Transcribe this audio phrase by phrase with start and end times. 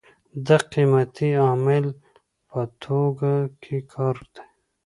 [0.45, 1.85] د قیمتۍ عامل
[2.49, 4.43] په توکو کې کار دی.